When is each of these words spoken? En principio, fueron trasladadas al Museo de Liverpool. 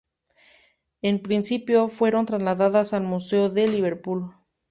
En 1.03 1.21
principio, 1.21 1.87
fueron 1.87 2.25
trasladadas 2.25 2.93
al 2.93 3.03
Museo 3.03 3.49
de 3.49 3.67
Liverpool. 3.67 4.33